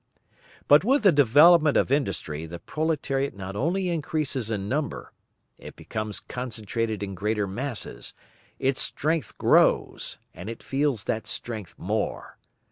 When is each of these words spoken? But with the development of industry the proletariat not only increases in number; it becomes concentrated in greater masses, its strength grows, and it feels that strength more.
But 0.67 0.83
with 0.83 1.03
the 1.03 1.11
development 1.11 1.77
of 1.77 1.91
industry 1.91 2.47
the 2.47 2.57
proletariat 2.57 3.35
not 3.35 3.55
only 3.55 3.89
increases 3.89 4.49
in 4.49 4.67
number; 4.67 5.13
it 5.59 5.75
becomes 5.75 6.19
concentrated 6.19 7.03
in 7.03 7.13
greater 7.13 7.45
masses, 7.45 8.15
its 8.57 8.81
strength 8.81 9.37
grows, 9.37 10.17
and 10.33 10.49
it 10.49 10.63
feels 10.63 11.03
that 11.03 11.27
strength 11.27 11.75
more. 11.77 12.39